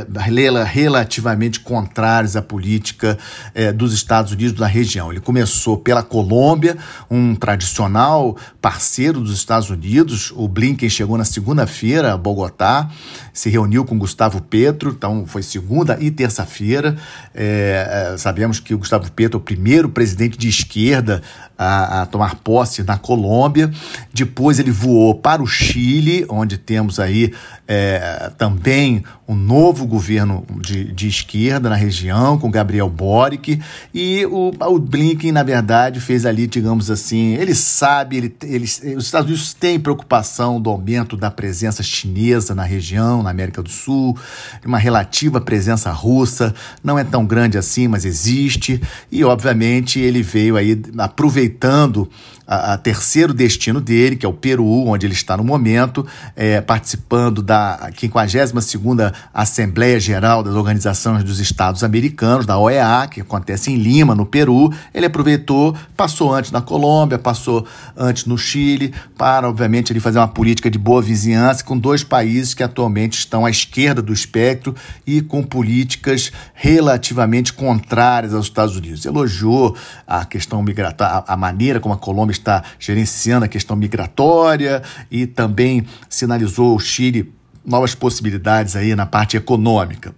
relativamente 0.66 1.60
contrários 1.60 2.36
à 2.36 2.42
política 2.42 3.18
é, 3.54 3.72
dos 3.72 3.94
Estados 3.94 4.32
Unidos 4.32 4.60
na 4.60 4.68
região. 4.68 5.12
Ele 5.12 5.22
começou 5.22 5.78
pela 5.78 6.04
Colômbia, 6.04 6.78
um 7.10 7.36
tradicional 7.36 8.36
parceiro 8.62 9.22
dos 9.22 9.34
Estados 9.34 9.70
Unidos. 9.70 10.34
O 10.36 10.48
Blinken 10.48 10.90
chegou 10.90 11.18
na 11.18 11.26
segunda-feira 11.26 12.14
a 12.14 12.18
Bogotá, 12.18 12.90
se 13.32 13.50
reuniu 13.50 13.86
com 13.86 13.98
Gustavo 13.98 14.42
Petro, 14.42 14.90
então 14.90 15.26
foi 15.26 15.44
segunda 15.44 15.98
e 16.02 16.12
terça-feira. 16.12 16.98
É, 17.34 18.14
é 18.14 18.18
sabemos 18.18 18.60
que 18.60 18.74
o 18.74 18.78
Gustavo 18.78 19.12
Petro 19.12 19.38
é 19.38 19.42
o 19.42 19.44
primeiro 19.44 19.90
presidente 19.90 20.38
de 20.38 20.50
esquerda 20.50 21.22
a, 21.58 22.02
a, 22.02 22.06
tomar 22.06 22.36
posse 22.36 22.84
na 22.84 22.98
Colômbia. 22.98 23.72
Depois 24.14 24.60
ele 24.60 24.72
voou 24.72 25.16
para 25.16 25.42
o 25.42 25.48
Chile, 25.48 26.25
onde 26.30 26.58
temos 26.58 27.00
aí 27.00 27.34
é, 27.68 28.32
também 28.38 29.04
um 29.28 29.34
novo 29.34 29.88
governo 29.88 30.46
de, 30.62 30.92
de, 30.92 31.08
esquerda 31.08 31.68
na 31.68 31.76
região, 31.76 32.38
com 32.38 32.52
Gabriel 32.52 32.88
Boric, 32.90 33.60
e 33.92 34.24
o, 34.28 34.52
o 34.60 34.80
Blinken, 34.80 35.32
na 35.32 35.42
verdade, 35.42 36.00
fez 36.00 36.28
ali, 36.28 36.46
digamos 36.46 36.92
assim, 36.92 37.34
ele 37.34 37.56
sabe, 37.56 38.18
ele, 38.18 38.36
ele, 38.44 38.66
os 38.96 39.06
Estados 39.06 39.28
Unidos 39.28 39.54
têm 39.54 39.80
preocupação 39.80 40.62
do 40.62 40.70
aumento 40.70 41.18
da 41.18 41.32
presença 41.32 41.82
chinesa 41.82 42.54
na 42.54 42.64
região, 42.64 43.24
na 43.24 43.32
América 43.32 43.64
do 43.64 43.70
Sul, 43.70 44.16
uma 44.64 44.78
relativa 44.78 45.42
presença 45.42 45.92
russa, 45.92 46.54
não 46.84 47.00
é 47.00 47.04
tão 47.04 47.26
grande 47.26 47.58
assim, 47.58 47.88
mas 47.88 48.06
existe, 48.06 48.80
e 49.12 49.24
obviamente 49.24 50.00
ele 50.00 50.22
veio 50.22 50.56
aí 50.56 50.80
aproveitando 51.00 52.08
a, 52.48 52.74
a, 52.74 52.78
terceiro 52.78 53.34
destino 53.34 53.82
dele, 53.82 54.16
que 54.16 54.26
é 54.26 54.30
o 54.30 54.34
Peru, 54.34 54.86
onde 54.88 55.06
ele 55.06 55.14
está 55.14 55.36
no 55.36 55.44
momento, 55.44 56.06
é, 56.36 56.62
participando 56.62 57.42
da 57.42 57.92
52ª 57.92 59.14
Assembleia 59.34 60.00
Geral 60.00 60.44
das 60.44 60.56
Organizações 60.56 61.24
dos 61.24 61.40
Estados 61.40 61.84
Americanos, 61.84 62.46
da 62.46 62.58
OEA, 62.58 63.08
que 63.10 63.22
acontece 63.22 63.72
em 63.72 63.78
Lima, 63.78 64.16
no 64.16 64.26
Peru. 64.26 64.72
Ele 64.94 65.06
aproveitou, 65.06 65.76
passou 65.96 66.34
antes 66.34 66.52
na 66.52 66.62
Colômbia, 66.62 67.18
passou 67.18 67.66
antes 67.96 68.26
no 68.26 68.38
Chile, 68.38 68.94
para, 69.18 69.48
obviamente, 69.50 69.92
ele 69.92 70.00
fazer 70.00 70.20
uma 70.20 70.28
política 70.28 70.70
de 70.70 70.78
boa 70.78 71.02
vizinhança 71.02 71.64
com 71.64 71.78
dois 71.78 72.04
países 72.04 72.54
que 72.54 72.64
atualmente 72.64 73.18
estão 73.18 73.46
à 73.46 73.50
esquerda 73.50 74.02
do 74.02 74.14
espectro 74.14 74.76
e 75.06 75.22
com 75.22 75.44
políticas 75.44 76.32
relativamente 76.54 77.54
contrárias 77.54 78.34
aos 78.34 78.46
Estados 78.46 78.76
Unidos. 78.76 79.06
Elogiou 79.06 79.76
a 80.08 80.26
questão 80.26 80.62
migratória, 80.62 81.24
a 81.28 81.38
maneira 81.38 81.80
como 81.80 81.94
a 81.94 81.98
Colômbia 81.98 82.34
está 82.34 82.64
gerenciando 82.80 83.46
a 83.46 83.48
questão 83.48 83.76
migratória 83.76 84.82
e 85.10 85.26
também 85.26 85.86
sinalizou 86.10 86.72
ao 86.72 86.80
Chile 86.80 87.34
novas 87.66 87.96
possibilidades 87.96 88.76
aí 88.76 88.96
na 88.96 89.06
parte 89.06 89.38
econômica. 89.38 90.14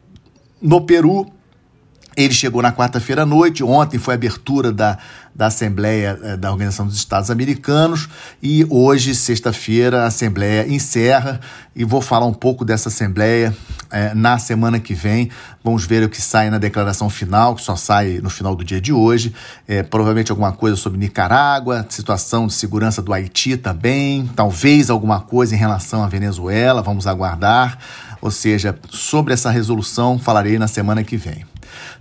No 0.61 0.81
Peru, 0.81 1.31
Ele 2.17 2.33
chegou 2.33 2.63
na 2.63 2.71
quarta-feira 2.71 3.21
à 3.21 3.25
noite, 3.27 3.63
ontem 3.63 3.99
foi 3.99 4.15
a 4.15 4.17
abertura 4.17 4.71
da, 4.71 4.97
da 5.35 5.45
Assembleia 5.45 6.19
eh, 6.23 6.35
da 6.35 6.51
Organização 6.51 6.87
dos 6.87 6.95
Estados 6.95 7.29
Americanos 7.29 8.09
e 8.41 8.65
hoje, 8.71 9.13
sexta-feira, 9.13 10.01
a 10.01 10.07
Assembleia 10.07 10.67
encerra 10.67 11.39
e 11.75 11.85
vou 11.85 12.01
falar 12.01 12.25
um 12.25 12.33
pouco 12.33 12.65
dessa 12.65 12.89
Assembleia 12.89 13.55
é, 13.91 14.13
na 14.13 14.37
semana 14.37 14.79
que 14.79 14.93
vem. 14.93 15.29
Vamos 15.63 15.85
ver 15.85 16.03
o 16.03 16.09
que 16.09 16.21
sai 16.21 16.49
na 16.49 16.57
declaração 16.57 17.09
final, 17.09 17.55
que 17.55 17.61
só 17.61 17.75
sai 17.75 18.19
no 18.21 18.29
final 18.29 18.55
do 18.55 18.63
dia 18.63 18.79
de 18.79 18.93
hoje. 18.93 19.33
É, 19.67 19.83
provavelmente 19.83 20.31
alguma 20.31 20.51
coisa 20.51 20.75
sobre 20.75 20.99
Nicarágua, 20.99 21.85
situação 21.89 22.47
de 22.47 22.53
segurança 22.53 23.01
do 23.01 23.13
Haiti 23.13 23.57
também, 23.57 24.29
talvez 24.35 24.89
alguma 24.89 25.19
coisa 25.19 25.55
em 25.55 25.57
relação 25.57 26.03
à 26.03 26.07
Venezuela, 26.07 26.81
vamos 26.81 27.07
aguardar. 27.07 27.77
Ou 28.21 28.31
seja, 28.31 28.77
sobre 28.89 29.33
essa 29.33 29.49
resolução 29.49 30.17
falarei 30.17 30.57
na 30.57 30.67
semana 30.67 31.03
que 31.03 31.17
vem. 31.17 31.45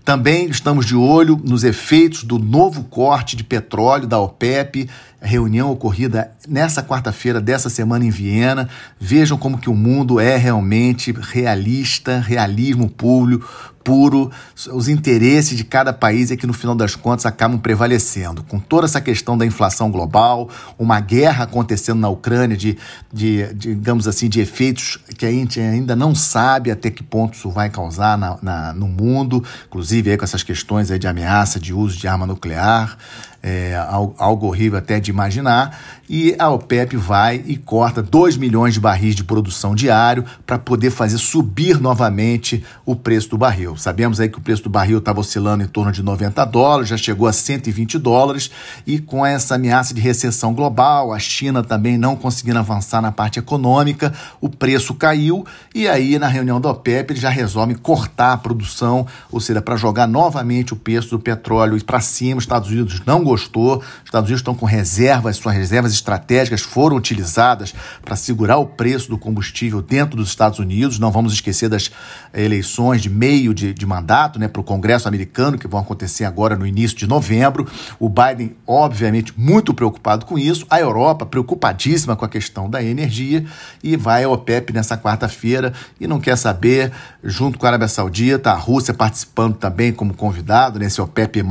Também 0.04 0.48
estamos 0.48 0.86
de 0.86 0.94
olho 0.94 1.40
nos 1.44 1.64
efeitos 1.64 2.22
do 2.22 2.38
novo 2.38 2.84
corte 2.84 3.34
de 3.34 3.42
petróleo 3.42 4.06
da 4.06 4.18
OPEP, 4.20 4.88
reunião 5.26 5.70
ocorrida 5.70 6.30
nessa 6.48 6.82
quarta-feira 6.82 7.40
dessa 7.40 7.68
semana 7.68 8.04
em 8.04 8.10
Viena. 8.10 8.68
Vejam 8.98 9.36
como 9.36 9.58
que 9.58 9.68
o 9.68 9.74
mundo 9.74 10.18
é 10.18 10.36
realmente 10.36 11.12
realista, 11.12 12.18
realismo 12.18 12.88
público, 12.88 13.74
puro, 13.86 14.32
os 14.72 14.88
interesses 14.88 15.56
de 15.56 15.62
cada 15.62 15.92
país 15.92 16.32
é 16.32 16.36
que 16.36 16.44
no 16.44 16.52
final 16.52 16.74
das 16.74 16.96
contas 16.96 17.24
acabam 17.24 17.56
prevalecendo. 17.56 18.42
Com 18.42 18.58
toda 18.58 18.84
essa 18.84 19.00
questão 19.00 19.38
da 19.38 19.46
inflação 19.46 19.92
global, 19.92 20.50
uma 20.76 20.98
guerra 20.98 21.44
acontecendo 21.44 22.00
na 22.00 22.08
Ucrânia, 22.08 22.56
de, 22.56 22.76
de, 23.12 23.54
digamos 23.54 24.08
assim, 24.08 24.28
de 24.28 24.40
efeitos 24.40 24.98
que 25.16 25.24
a 25.24 25.30
gente 25.30 25.60
ainda 25.60 25.94
não 25.94 26.16
sabe 26.16 26.72
até 26.72 26.90
que 26.90 27.04
ponto 27.04 27.34
isso 27.34 27.48
vai 27.48 27.70
causar 27.70 28.18
na, 28.18 28.36
na 28.42 28.72
no 28.72 28.88
mundo, 28.88 29.44
inclusive 29.68 30.10
aí 30.10 30.16
com 30.16 30.24
essas 30.24 30.42
questões 30.42 30.90
aí 30.90 30.98
de 30.98 31.06
ameaça 31.06 31.60
de 31.60 31.72
uso 31.72 31.96
de 31.96 32.08
arma 32.08 32.26
nuclear 32.26 32.98
é, 33.46 33.76
algo 34.18 34.48
horrível 34.48 34.76
até 34.76 34.98
de 34.98 35.08
imaginar, 35.08 35.78
e 36.08 36.34
a 36.36 36.50
OPEP 36.50 36.96
vai 36.96 37.42
e 37.46 37.56
corta 37.56 38.02
2 38.02 38.36
milhões 38.36 38.74
de 38.74 38.80
barris 38.80 39.14
de 39.14 39.22
produção 39.22 39.72
diário 39.72 40.24
para 40.44 40.58
poder 40.58 40.90
fazer 40.90 41.18
subir 41.18 41.80
novamente 41.80 42.64
o 42.84 42.96
preço 42.96 43.30
do 43.30 43.38
barril. 43.38 43.75
Sabemos 43.76 44.20
aí 44.20 44.28
que 44.28 44.38
o 44.38 44.40
preço 44.40 44.64
do 44.64 44.70
barril 44.70 44.98
estava 44.98 45.20
oscilando 45.20 45.62
em 45.62 45.66
torno 45.66 45.92
de 45.92 46.02
90 46.02 46.44
dólares, 46.46 46.88
já 46.88 46.96
chegou 46.96 47.28
a 47.28 47.32
120 47.32 47.98
dólares, 47.98 48.50
e 48.86 48.98
com 48.98 49.24
essa 49.24 49.54
ameaça 49.54 49.94
de 49.94 50.00
recessão 50.00 50.52
global, 50.52 51.12
a 51.12 51.18
China 51.18 51.62
também 51.62 51.96
não 51.96 52.16
conseguindo 52.16 52.58
avançar 52.58 53.00
na 53.00 53.12
parte 53.12 53.38
econômica, 53.38 54.12
o 54.40 54.48
preço 54.48 54.94
caiu, 54.94 55.46
e 55.74 55.86
aí 55.86 56.18
na 56.18 56.28
reunião 56.28 56.60
da 56.60 56.70
OPEP 56.70 57.12
eles 57.12 57.22
já 57.22 57.30
resolvem 57.30 57.76
cortar 57.76 58.32
a 58.32 58.36
produção, 58.36 59.06
ou 59.30 59.40
seja, 59.40 59.62
para 59.62 59.76
jogar 59.76 60.06
novamente 60.06 60.72
o 60.72 60.76
preço 60.76 61.10
do 61.10 61.18
petróleo 61.18 61.76
para 61.84 62.00
cima, 62.00 62.38
os 62.38 62.44
Estados 62.44 62.70
Unidos 62.70 63.02
não 63.06 63.22
gostou. 63.22 63.78
Os 63.78 64.04
Estados 64.04 64.28
Unidos 64.28 64.40
estão 64.40 64.54
com 64.54 64.66
reservas, 64.66 65.36
suas 65.36 65.54
reservas 65.54 65.92
estratégicas 65.92 66.62
foram 66.62 66.96
utilizadas 66.96 67.74
para 68.04 68.16
segurar 68.16 68.58
o 68.58 68.66
preço 68.66 69.08
do 69.08 69.18
combustível 69.18 69.82
dentro 69.82 70.16
dos 70.16 70.28
Estados 70.28 70.58
Unidos. 70.58 70.98
Não 70.98 71.10
vamos 71.10 71.32
esquecer 71.32 71.68
das 71.68 71.90
eleições 72.34 73.02
de 73.02 73.10
meio 73.10 73.54
de, 73.54 73.65
de 73.72 73.86
mandato 73.86 74.38
né, 74.38 74.48
para 74.48 74.60
o 74.60 74.64
Congresso 74.64 75.08
americano, 75.08 75.58
que 75.58 75.66
vão 75.66 75.80
acontecer 75.80 76.24
agora 76.24 76.56
no 76.56 76.66
início 76.66 76.96
de 76.96 77.06
novembro. 77.06 77.66
O 77.98 78.08
Biden, 78.08 78.56
obviamente, 78.66 79.32
muito 79.36 79.72
preocupado 79.72 80.26
com 80.26 80.38
isso. 80.38 80.66
A 80.70 80.80
Europa, 80.80 81.26
preocupadíssima 81.26 82.16
com 82.16 82.24
a 82.24 82.28
questão 82.28 82.68
da 82.68 82.82
energia. 82.82 83.44
E 83.82 83.96
vai 83.96 84.24
a 84.24 84.28
OPEP 84.28 84.72
nessa 84.72 84.96
quarta-feira 84.96 85.72
e 86.00 86.06
não 86.06 86.20
quer 86.20 86.36
saber, 86.36 86.92
junto 87.22 87.58
com 87.58 87.66
a 87.66 87.70
Arábia 87.70 87.88
Saudita, 87.88 88.50
a 88.50 88.56
Rússia 88.56 88.94
participando 88.94 89.56
também 89.56 89.92
como 89.92 90.14
convidado 90.14 90.78
nesse 90.78 91.00
OPEP, 91.00 91.42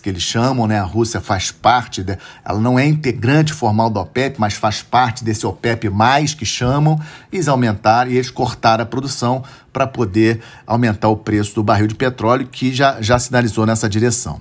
que 0.00 0.08
eles 0.08 0.22
chamam, 0.22 0.66
né? 0.66 0.78
A 0.78 0.84
Rússia 0.84 1.20
faz 1.20 1.50
parte, 1.50 2.02
de, 2.02 2.18
ela 2.44 2.60
não 2.60 2.78
é 2.78 2.86
integrante 2.86 3.52
formal 3.52 3.90
da 3.90 4.00
OPEP, 4.00 4.40
mas 4.40 4.54
faz 4.54 4.82
parte 4.82 5.24
desse 5.24 5.46
OPEP 5.46 5.88
que 6.36 6.44
chamam, 6.44 7.00
eles 7.32 7.48
aumentaram 7.48 8.10
e 8.10 8.16
eles 8.16 8.30
cortaram 8.30 8.82
a 8.82 8.86
produção 8.86 9.42
para 9.78 9.86
poder 9.86 10.40
aumentar 10.66 11.06
o 11.06 11.16
preço 11.16 11.54
do 11.54 11.62
barril 11.62 11.86
de 11.86 11.94
petróleo, 11.94 12.48
que 12.50 12.74
já, 12.74 13.00
já 13.00 13.16
sinalizou 13.16 13.64
nessa 13.64 13.88
direção. 13.88 14.40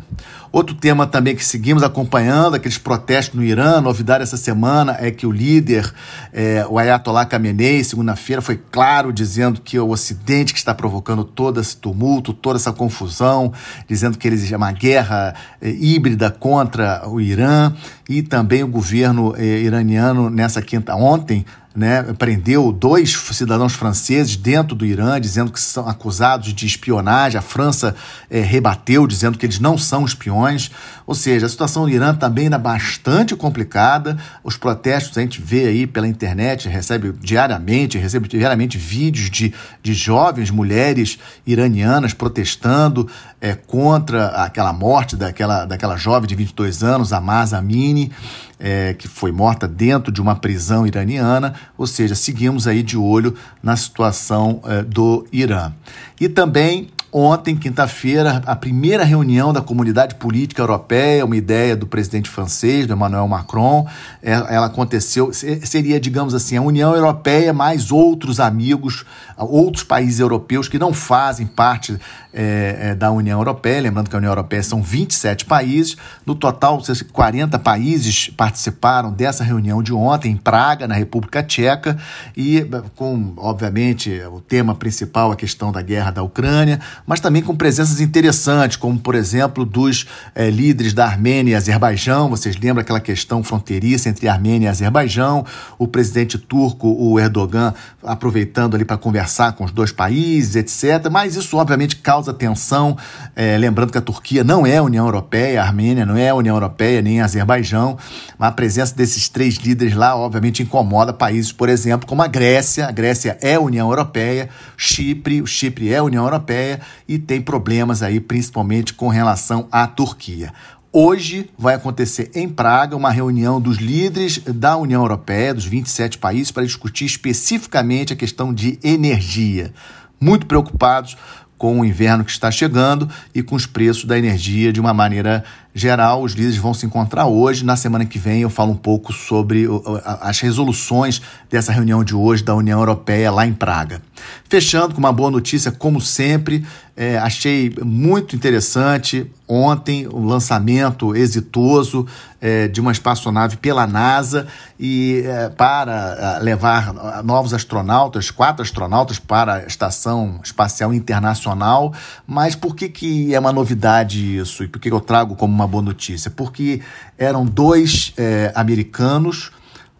Outro 0.51 0.73
tema 0.73 1.05
também 1.05 1.35
que 1.35 1.45
seguimos 1.45 1.83
acompanhando, 1.83 2.55
aqueles 2.55 2.79
protestos 2.79 3.35
no 3.35 3.43
Irã, 3.43 3.79
novidade 3.79 4.23
essa 4.23 4.37
semana 4.37 4.97
é 4.99 5.11
que 5.11 5.27
o 5.27 5.31
líder, 5.31 5.93
é, 6.33 6.65
o 6.67 6.79
Ayatollah 6.79 7.25
Khamenei, 7.25 7.83
segunda-feira, 7.83 8.41
foi 8.41 8.59
claro 8.71 9.13
dizendo 9.13 9.61
que 9.61 9.77
é 9.77 9.81
o 9.81 9.89
Ocidente 9.89 10.53
que 10.53 10.59
está 10.59 10.73
provocando 10.73 11.23
todo 11.23 11.61
esse 11.61 11.77
tumulto, 11.77 12.33
toda 12.33 12.57
essa 12.57 12.73
confusão, 12.73 13.53
dizendo 13.87 14.17
que 14.17 14.27
eles 14.27 14.51
é 14.51 14.57
uma 14.57 14.71
guerra 14.71 15.35
é, 15.61 15.69
híbrida 15.69 16.31
contra 16.31 17.07
o 17.07 17.21
Irã 17.21 17.71
e 18.09 18.23
também 18.23 18.63
o 18.63 18.67
governo 18.67 19.35
é, 19.37 19.43
iraniano 19.43 20.31
nessa 20.31 20.63
quinta 20.63 20.95
ontem 20.95 21.45
né, 21.77 22.01
prendeu 22.17 22.71
dois 22.71 23.15
cidadãos 23.31 23.75
franceses 23.75 24.35
dentro 24.35 24.75
do 24.75 24.83
Irã, 24.83 25.21
dizendo 25.21 25.51
que 25.51 25.59
são 25.59 25.87
acusados 25.87 26.51
de 26.51 26.65
espionagem. 26.65 27.37
A 27.37 27.41
França 27.41 27.95
é, 28.31 28.39
rebateu, 28.39 29.05
dizendo 29.05 29.37
que 29.37 29.45
eles 29.45 29.59
não 29.59 29.77
são 29.77 30.03
espiões. 30.03 30.71
Ou 31.05 31.13
seja, 31.13 31.45
a 31.45 31.49
situação 31.49 31.83
no 31.83 31.89
Irã 31.89 32.15
também 32.15 32.45
ainda 32.45 32.57
bastante 32.57 33.35
complicada. 33.35 34.17
Os 34.43 34.57
protestos 34.57 35.15
a 35.19 35.21
gente 35.21 35.39
vê 35.39 35.67
aí 35.67 35.85
pela 35.85 36.07
internet, 36.07 36.67
recebe 36.67 37.13
diariamente, 37.21 37.99
recebe 37.99 38.27
diariamente 38.27 38.75
vídeos 38.75 39.29
de, 39.29 39.53
de 39.83 39.93
jovens 39.93 40.49
mulheres 40.49 41.19
iranianas 41.45 42.11
protestando 42.11 43.07
é, 43.39 43.53
contra 43.53 44.29
aquela 44.29 44.73
morte 44.73 45.15
daquela, 45.15 45.63
daquela 45.65 45.95
jovem 45.95 46.27
de 46.27 46.33
22 46.33 46.81
anos, 46.81 47.13
a 47.13 47.21
Masa 47.21 47.59
Amini 47.59 48.11
é, 48.59 48.93
que 48.93 49.07
foi 49.07 49.31
morta 49.31 49.67
dentro 49.67 50.11
de 50.11 50.21
uma 50.21 50.35
prisão 50.35 50.85
iraniana, 50.85 51.53
ou 51.77 51.85
seja, 51.85 52.15
seguimos 52.15 52.67
aí 52.67 52.81
de 52.81 52.97
olho 52.97 53.35
na 53.61 53.75
situação 53.75 54.61
é, 54.65 54.83
do 54.83 55.25
Irã. 55.31 55.71
E 56.19 56.27
também 56.27 56.89
Ontem, 57.11 57.55
quinta-feira, 57.55 58.43
a 58.45 58.53
primeira 58.53 59.05
reunião 59.05 59.53
da 59.53 59.61
comunidade 59.61 60.15
política 60.15 60.61
europeia, 60.61 61.23
uma 61.23 61.37
ideia 61.37 61.73
do 61.73 61.87
presidente 61.87 62.29
francês, 62.29 62.85
do 62.85 62.93
Emmanuel 62.93 63.25
Macron, 63.29 63.87
é, 64.21 64.33
ela 64.33 64.65
aconteceu, 64.65 65.31
seria, 65.33 66.01
digamos 66.01 66.35
assim, 66.35 66.57
a 66.57 66.61
União 66.61 66.93
Europeia 66.93 67.53
mais 67.53 67.91
outros 67.91 68.41
amigos, 68.41 69.05
outros 69.37 69.83
países 69.83 70.19
europeus 70.19 70.67
que 70.67 70.77
não 70.77 70.91
fazem 70.91 71.47
parte 71.47 71.97
é, 72.37 72.89
é, 72.89 72.95
da 72.95 73.11
União 73.11 73.39
Europeia. 73.39 73.81
Lembrando 73.81 74.09
que 74.09 74.15
a 74.15 74.19
União 74.19 74.31
Europeia 74.31 74.61
são 74.61 74.81
27 74.81 75.45
países. 75.45 75.97
No 76.25 76.35
total, 76.35 76.81
40 77.11 77.57
países 77.59 78.29
participaram 78.29 79.11
dessa 79.11 79.43
reunião 79.43 79.81
de 79.81 79.91
ontem 79.91 80.31
em 80.31 80.37
Praga, 80.37 80.87
na 80.87 80.93
República 80.93 81.41
Tcheca, 81.41 81.97
e 82.35 82.63
com, 82.95 83.33
obviamente, 83.37 84.21
o 84.31 84.39
tema 84.39 84.75
principal, 84.75 85.31
a 85.31 85.35
questão 85.35 85.71
da 85.71 85.81
guerra 85.81 86.11
da 86.11 86.21
Ucrânia 86.21 86.79
mas 87.05 87.19
também 87.19 87.41
com 87.41 87.55
presenças 87.55 88.01
interessantes, 88.01 88.77
como, 88.77 88.99
por 88.99 89.15
exemplo, 89.15 89.65
dos 89.65 90.05
é, 90.35 90.49
líderes 90.49 90.93
da 90.93 91.05
Armênia 91.05 91.53
e 91.53 91.55
Azerbaijão. 91.55 92.29
Vocês 92.29 92.55
lembram 92.57 92.81
aquela 92.81 92.99
questão 92.99 93.43
fronteiriça 93.43 94.09
entre 94.09 94.27
Armênia 94.27 94.67
e 94.67 94.69
Azerbaijão? 94.69 95.45
O 95.77 95.87
presidente 95.87 96.37
turco, 96.37 96.87
o 96.87 97.19
Erdogan, 97.19 97.73
aproveitando 98.03 98.75
ali 98.75 98.85
para 98.85 98.97
conversar 98.97 99.53
com 99.53 99.63
os 99.63 99.71
dois 99.71 99.91
países, 99.91 100.55
etc. 100.55 101.09
Mas 101.11 101.35
isso, 101.35 101.57
obviamente, 101.57 101.95
causa 101.97 102.26
tensão. 102.33 102.97
É, 103.35 103.57
lembrando 103.57 103.91
que 103.91 103.97
a 103.97 104.01
Turquia 104.01 104.43
não 104.43 104.65
é 104.65 104.77
a 104.77 104.83
União 104.83 105.05
Europeia, 105.05 105.61
a 105.61 105.65
Armênia 105.65 106.05
não 106.05 106.17
é 106.17 106.29
a 106.29 106.35
União 106.35 106.55
Europeia, 106.55 107.01
nem 107.01 107.21
a 107.21 107.25
Azerbaijão. 107.25 107.97
Mas 108.37 108.49
a 108.49 108.51
presença 108.51 108.95
desses 108.95 109.29
três 109.29 109.55
líderes 109.55 109.95
lá, 109.95 110.15
obviamente, 110.15 110.63
incomoda 110.63 111.13
países, 111.13 111.51
por 111.51 111.69
exemplo, 111.69 112.07
como 112.07 112.21
a 112.21 112.27
Grécia. 112.27 112.87
A 112.87 112.91
Grécia 112.91 113.37
é 113.41 113.55
a 113.55 113.59
União 113.59 113.89
Europeia, 113.89 114.49
Chipre, 114.75 115.41
o 115.41 115.47
Chipre 115.47 115.91
é 115.91 115.97
a 115.97 116.03
União 116.03 116.23
Europeia 116.23 116.79
e 117.07 117.17
tem 117.17 117.41
problemas 117.41 118.01
aí, 118.01 118.19
principalmente 118.19 118.93
com 118.93 119.07
relação 119.07 119.67
à 119.71 119.87
Turquia. 119.87 120.51
Hoje 120.91 121.49
vai 121.57 121.75
acontecer 121.75 122.31
em 122.33 122.47
Praga 122.47 122.95
uma 122.95 123.11
reunião 123.11 123.61
dos 123.61 123.77
líderes 123.77 124.39
da 124.39 124.77
União 124.77 125.03
Europeia, 125.03 125.53
dos 125.53 125.65
27 125.65 126.17
países, 126.17 126.49
para 126.49 126.63
discutir 126.63 127.05
especificamente 127.05 128.13
a 128.13 128.15
questão 128.15 128.53
de 128.53 128.79
energia. 128.83 129.73
Muito 130.19 130.47
preocupados 130.47 131.15
com 131.57 131.79
o 131.79 131.85
inverno 131.85 132.23
que 132.23 132.31
está 132.31 132.51
chegando 132.51 133.09
e 133.33 133.41
com 133.41 133.55
os 133.55 133.65
preços 133.65 134.05
da 134.05 134.17
energia 134.17 134.71
de 134.71 134.79
uma 134.79 134.93
maneira 134.93 135.43
geral. 135.79 136.23
Os 136.23 136.33
líderes 136.33 136.57
vão 136.57 136.73
se 136.73 136.85
encontrar 136.85 137.27
hoje. 137.27 137.63
Na 137.63 137.75
semana 137.75 138.05
que 138.05 138.17
vem 138.17 138.41
eu 138.41 138.49
falo 138.49 138.71
um 138.71 138.77
pouco 138.77 139.13
sobre 139.13 139.67
as 140.03 140.39
resoluções 140.39 141.21
dessa 141.49 141.71
reunião 141.71 142.03
de 142.03 142.15
hoje 142.15 142.43
da 142.43 142.55
União 142.55 142.79
Europeia 142.79 143.31
lá 143.31 143.45
em 143.45 143.53
Praga. 143.53 144.01
Fechando 144.49 144.93
com 144.93 144.99
uma 144.99 145.11
boa 145.11 145.29
notícia, 145.29 145.71
como 145.71 146.01
sempre, 146.01 146.65
é, 146.95 147.17
achei 147.19 147.71
muito 147.83 148.35
interessante 148.35 149.29
ontem 149.47 150.07
o 150.07 150.19
lançamento 150.25 151.15
exitoso 151.15 152.07
é, 152.41 152.67
de 152.67 152.81
uma 152.81 152.91
espaçonave 152.91 153.57
pela 153.57 153.85
NASA 153.85 154.47
e 154.79 155.23
é, 155.25 155.49
para 155.49 156.39
levar 156.39 157.23
novos 157.23 157.53
astronautas, 157.53 158.31
quatro 158.31 158.63
astronautas 158.63 159.19
para 159.19 159.55
a 159.55 159.67
Estação 159.67 160.39
Espacial 160.43 160.93
Internacional. 160.93 161.93
Mas 162.25 162.55
por 162.55 162.75
que, 162.75 162.89
que 162.89 163.35
é 163.35 163.39
uma 163.39 163.53
novidade 163.53 164.37
isso 164.37 164.63
e 164.63 164.67
por 164.67 164.79
que 164.79 164.89
eu 164.89 164.99
trago 164.99 165.35
como 165.35 165.53
uma 165.53 165.66
boa 165.67 165.83
notícia? 165.83 166.31
Porque 166.31 166.81
eram 167.17 167.45
dois 167.45 168.13
é, 168.17 168.51
americanos, 168.55 169.51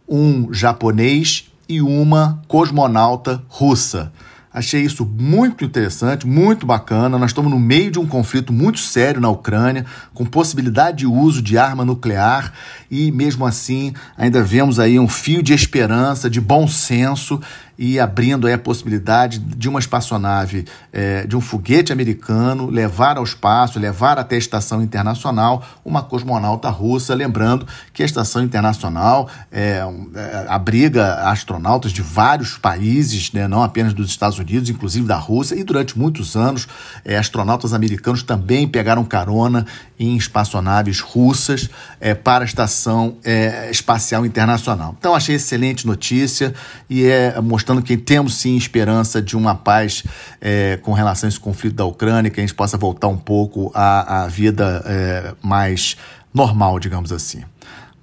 um 0.07 0.53
japonês 0.53 1.51
e 1.67 1.81
uma 1.81 2.41
cosmonauta 2.47 3.43
russa. 3.47 4.11
Achei 4.57 4.81
isso 4.81 5.05
muito 5.05 5.63
interessante, 5.63 6.25
muito 6.25 6.65
bacana. 6.65 7.19
Nós 7.19 7.29
estamos 7.29 7.51
no 7.51 7.59
meio 7.59 7.91
de 7.91 7.99
um 7.99 8.07
conflito 8.07 8.51
muito 8.51 8.79
sério 8.79 9.21
na 9.21 9.29
Ucrânia, 9.29 9.85
com 10.15 10.25
possibilidade 10.25 10.97
de 10.97 11.05
uso 11.05 11.43
de 11.43 11.59
arma 11.59 11.85
nuclear, 11.85 12.51
e 12.89 13.11
mesmo 13.11 13.45
assim 13.45 13.93
ainda 14.17 14.41
vemos 14.41 14.79
aí 14.79 14.97
um 14.97 15.07
fio 15.07 15.43
de 15.43 15.53
esperança, 15.53 16.27
de 16.27 16.41
bom 16.41 16.67
senso 16.67 17.39
e 17.77 17.99
abrindo 17.99 18.47
a 18.51 18.57
possibilidade 18.57 19.37
de 19.37 19.69
uma 19.69 19.79
espaçonave, 19.79 20.65
é, 20.91 21.27
de 21.27 21.35
um 21.35 21.41
foguete 21.41 21.93
americano 21.93 22.69
levar 22.69 23.17
ao 23.17 23.23
espaço, 23.23 23.79
levar 23.79 24.17
até 24.17 24.35
a 24.35 24.39
estação 24.39 24.81
internacional 24.81 25.63
uma 25.85 26.01
cosmonauta 26.01 26.69
russa. 26.69 27.13
Lembrando 27.13 27.67
que 27.93 28.01
a 28.01 28.05
estação 28.05 28.41
internacional 28.41 29.29
é, 29.51 29.83
é, 30.15 30.45
abriga 30.47 31.29
astronautas 31.29 31.91
de 31.91 32.01
vários 32.01 32.57
países, 32.57 33.31
né, 33.31 33.47
não 33.47 33.61
apenas 33.61 33.93
dos 33.93 34.09
Estados 34.09 34.39
Unidos, 34.39 34.69
inclusive 34.69 35.05
da 35.05 35.17
Rússia, 35.17 35.55
e 35.55 35.63
durante 35.63 35.97
muitos 35.97 36.35
anos 36.35 36.67
é, 37.05 37.17
astronautas 37.17 37.73
americanos 37.73 38.23
também 38.23 38.67
pegaram 38.67 39.03
carona 39.03 39.65
em 39.99 40.15
espaçonaves 40.15 40.99
russas 40.99 41.69
é, 41.99 42.13
para 42.13 42.43
a 42.43 42.45
estação 42.45 43.17
é, 43.23 43.69
espacial 43.69 44.25
internacional. 44.25 44.95
Então 44.97 45.13
achei 45.13 45.35
excelente 45.35 45.85
notícia 45.85 46.53
e 46.89 47.05
é 47.05 47.39
mostrando 47.41 47.66
mostrando 47.67 47.81
que 47.81 47.97
temos 47.97 48.35
sim 48.35 48.55
esperança 48.55 49.21
de 49.21 49.35
uma 49.35 49.53
paz 49.53 50.03
é, 50.39 50.77
com 50.77 50.93
relação 50.93 51.27
a 51.27 51.29
esse 51.29 51.39
conflito 51.39 51.75
da 51.75 51.83
Ucrânia, 51.83 52.31
que 52.31 52.39
a 52.39 52.43
gente 52.43 52.53
possa 52.53 52.77
voltar 52.77 53.07
um 53.07 53.17
pouco 53.17 53.71
à, 53.73 54.23
à 54.23 54.27
vida 54.27 54.81
é, 54.85 55.33
mais 55.41 55.97
normal, 56.33 56.79
digamos 56.79 57.11
assim. 57.11 57.43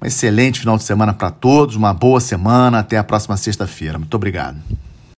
Um 0.02 0.06
excelente 0.06 0.60
final 0.60 0.76
de 0.76 0.82
semana 0.82 1.14
para 1.14 1.30
todos, 1.30 1.76
uma 1.76 1.94
boa 1.94 2.20
semana, 2.20 2.80
até 2.80 2.98
a 2.98 3.04
próxima 3.04 3.38
sexta-feira. 3.38 3.98
Muito 3.98 4.14
obrigado. 4.14 4.58